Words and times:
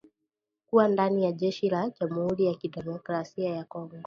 kuwa 0.67 0.87
ndani 0.87 1.23
ya 1.25 1.31
jeshi 1.31 1.69
la 1.69 1.89
jamuhuri 1.89 2.45
ya 2.45 2.53
kidemokrasia 2.55 3.55
ya 3.55 3.63
Kongo 3.63 3.95